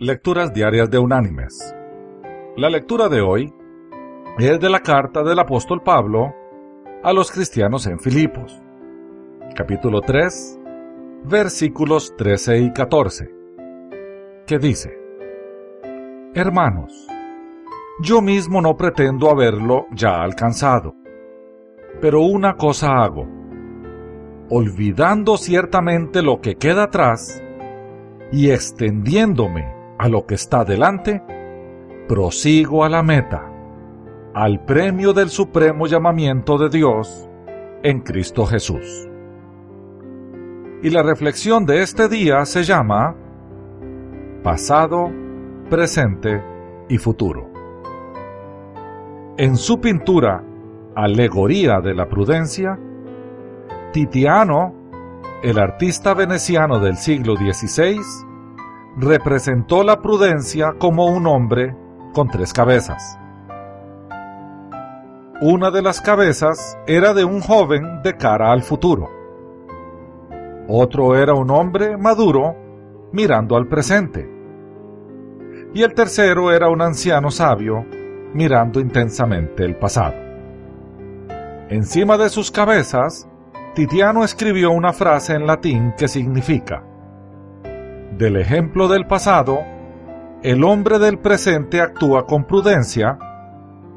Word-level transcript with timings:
Lecturas 0.00 0.54
Diarias 0.54 0.88
de 0.92 0.98
Unánimes. 1.00 1.74
La 2.56 2.70
lectura 2.70 3.08
de 3.08 3.20
hoy 3.20 3.52
es 4.38 4.60
de 4.60 4.70
la 4.70 4.78
carta 4.78 5.24
del 5.24 5.40
apóstol 5.40 5.82
Pablo 5.82 6.32
a 7.02 7.12
los 7.12 7.32
cristianos 7.32 7.84
en 7.88 7.98
Filipos, 7.98 8.62
capítulo 9.56 10.00
3, 10.00 10.60
versículos 11.24 12.14
13 12.16 12.58
y 12.60 12.72
14, 12.72 13.34
que 14.46 14.58
dice, 14.60 14.96
Hermanos, 16.32 17.08
yo 18.00 18.22
mismo 18.22 18.62
no 18.62 18.76
pretendo 18.76 19.28
haberlo 19.28 19.86
ya 19.90 20.22
alcanzado, 20.22 20.94
pero 22.00 22.20
una 22.20 22.54
cosa 22.54 23.02
hago, 23.02 23.26
olvidando 24.48 25.36
ciertamente 25.36 26.22
lo 26.22 26.40
que 26.40 26.54
queda 26.54 26.84
atrás 26.84 27.42
y 28.30 28.52
extendiéndome 28.52 29.77
lo 30.08 30.26
que 30.26 30.34
está 30.34 30.64
delante, 30.64 31.22
prosigo 32.08 32.84
a 32.84 32.88
la 32.88 33.02
meta, 33.02 33.50
al 34.34 34.64
premio 34.64 35.12
del 35.12 35.28
supremo 35.28 35.86
llamamiento 35.86 36.58
de 36.58 36.68
Dios 36.68 37.28
en 37.82 38.00
Cristo 38.00 38.46
Jesús. 38.46 39.08
Y 40.82 40.90
la 40.90 41.02
reflexión 41.02 41.66
de 41.66 41.82
este 41.82 42.08
día 42.08 42.44
se 42.44 42.62
llama 42.62 43.14
Pasado, 44.42 45.10
Presente 45.68 46.42
y 46.88 46.98
Futuro. 46.98 47.50
En 49.36 49.56
su 49.56 49.80
pintura 49.80 50.44
Alegoría 50.94 51.80
de 51.80 51.94
la 51.94 52.08
Prudencia, 52.08 52.78
Titiano, 53.92 54.74
el 55.42 55.58
artista 55.58 56.14
veneciano 56.14 56.80
del 56.80 56.96
siglo 56.96 57.36
XVI, 57.36 58.00
representó 58.96 59.84
la 59.84 60.00
prudencia 60.00 60.74
como 60.78 61.06
un 61.06 61.26
hombre 61.26 61.76
con 62.12 62.28
tres 62.28 62.52
cabezas. 62.52 63.18
Una 65.40 65.70
de 65.70 65.82
las 65.82 66.00
cabezas 66.00 66.76
era 66.86 67.14
de 67.14 67.24
un 67.24 67.40
joven 67.40 68.02
de 68.02 68.16
cara 68.16 68.50
al 68.50 68.62
futuro. 68.62 69.08
Otro 70.66 71.16
era 71.16 71.34
un 71.34 71.50
hombre 71.50 71.96
maduro 71.96 72.56
mirando 73.12 73.56
al 73.56 73.68
presente. 73.68 74.28
Y 75.74 75.82
el 75.82 75.94
tercero 75.94 76.50
era 76.50 76.68
un 76.68 76.82
anciano 76.82 77.30
sabio 77.30 77.86
mirando 78.34 78.80
intensamente 78.80 79.64
el 79.64 79.76
pasado. 79.76 80.14
Encima 81.68 82.18
de 82.18 82.30
sus 82.30 82.50
cabezas, 82.50 83.28
Titiano 83.74 84.24
escribió 84.24 84.72
una 84.72 84.92
frase 84.92 85.34
en 85.34 85.46
latín 85.46 85.94
que 85.96 86.08
significa 86.08 86.82
del 88.16 88.36
ejemplo 88.36 88.88
del 88.88 89.06
pasado, 89.06 89.60
el 90.42 90.64
hombre 90.64 90.98
del 90.98 91.18
presente 91.18 91.80
actúa 91.80 92.26
con 92.26 92.44
prudencia 92.44 93.18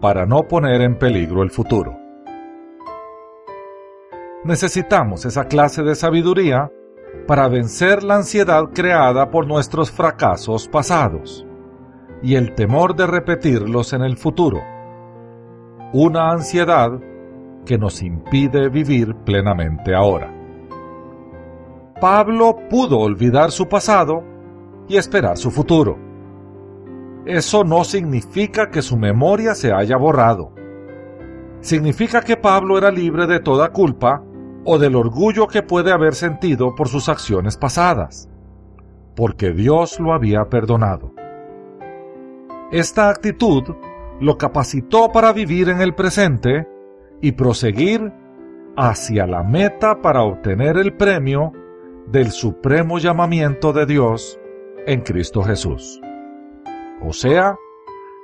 para 0.00 0.26
no 0.26 0.48
poner 0.48 0.82
en 0.82 0.98
peligro 0.98 1.42
el 1.42 1.50
futuro. 1.50 1.96
Necesitamos 4.44 5.24
esa 5.24 5.44
clase 5.44 5.82
de 5.82 5.94
sabiduría 5.94 6.70
para 7.26 7.48
vencer 7.48 8.02
la 8.02 8.16
ansiedad 8.16 8.64
creada 8.74 9.30
por 9.30 9.46
nuestros 9.46 9.90
fracasos 9.90 10.68
pasados 10.68 11.46
y 12.22 12.34
el 12.34 12.54
temor 12.54 12.94
de 12.94 13.06
repetirlos 13.06 13.92
en 13.92 14.02
el 14.02 14.16
futuro. 14.16 14.60
Una 15.92 16.30
ansiedad 16.32 17.00
que 17.64 17.78
nos 17.78 18.02
impide 18.02 18.68
vivir 18.68 19.14
plenamente 19.24 19.94
ahora. 19.94 20.43
Pablo 22.00 22.56
pudo 22.68 22.98
olvidar 22.98 23.50
su 23.50 23.68
pasado 23.68 24.24
y 24.88 24.96
esperar 24.96 25.36
su 25.36 25.50
futuro. 25.50 25.96
Eso 27.24 27.64
no 27.64 27.84
significa 27.84 28.70
que 28.70 28.82
su 28.82 28.96
memoria 28.96 29.54
se 29.54 29.72
haya 29.72 29.96
borrado. 29.96 30.52
Significa 31.60 32.20
que 32.20 32.36
Pablo 32.36 32.76
era 32.76 32.90
libre 32.90 33.26
de 33.26 33.40
toda 33.40 33.70
culpa 33.70 34.22
o 34.64 34.78
del 34.78 34.96
orgullo 34.96 35.46
que 35.46 35.62
puede 35.62 35.92
haber 35.92 36.14
sentido 36.14 36.74
por 36.74 36.88
sus 36.88 37.08
acciones 37.08 37.56
pasadas, 37.56 38.28
porque 39.16 39.52
Dios 39.52 40.00
lo 40.00 40.12
había 40.12 40.44
perdonado. 40.50 41.12
Esta 42.70 43.08
actitud 43.08 43.62
lo 44.20 44.36
capacitó 44.36 45.10
para 45.12 45.32
vivir 45.32 45.68
en 45.68 45.80
el 45.80 45.94
presente 45.94 46.68
y 47.20 47.32
proseguir 47.32 48.12
hacia 48.76 49.26
la 49.26 49.42
meta 49.42 50.02
para 50.02 50.22
obtener 50.22 50.76
el 50.76 50.94
premio 50.94 51.52
del 52.06 52.30
supremo 52.30 52.98
llamamiento 52.98 53.72
de 53.72 53.86
Dios 53.86 54.38
en 54.86 55.00
Cristo 55.00 55.42
Jesús. 55.42 56.00
O 57.02 57.12
sea, 57.12 57.56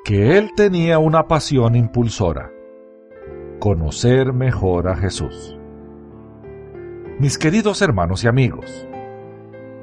que 0.04 0.38
Él 0.38 0.50
tenía 0.54 0.98
una 0.98 1.26
pasión 1.26 1.76
impulsora, 1.76 2.50
conocer 3.58 4.32
mejor 4.32 4.88
a 4.88 4.96
Jesús. 4.96 5.58
Mis 7.18 7.36
queridos 7.38 7.82
hermanos 7.82 8.24
y 8.24 8.28
amigos, 8.28 8.88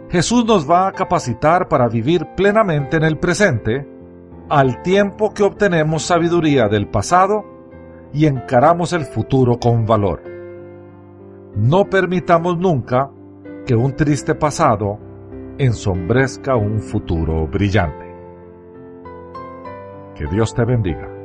Jesús 0.09 0.46
nos 0.46 0.69
va 0.69 0.88
a 0.88 0.91
capacitar 0.94 1.68
para 1.68 1.88
vivir 1.88 2.25
plenamente 2.36 2.97
en 2.97 3.03
el 3.03 3.18
presente 3.18 3.88
al 4.50 4.81
tiempo 4.81 5.34
que 5.34 5.44
obtenemos 5.44 6.03
sabiduría 6.03 6.69
del 6.69 6.88
pasado 6.88 7.46
y 8.13 8.25
encaramos 8.25 8.94
el 8.94 9.06
futuro 9.06 9.59
con 9.59 9.86
valor. 9.86 10.24
No 11.56 11.90
permitamos 11.90 12.57
nunca 12.57 13.12
que 13.68 13.76
un 13.76 13.98
triste 13.98 14.34
pasado 14.34 14.98
ensombrezca 15.58 16.56
un 16.56 16.80
futuro 16.80 17.46
brillante. 17.48 18.16
Que 20.16 20.26
Dios 20.28 20.56
te 20.56 20.64
bendiga. 20.64 21.17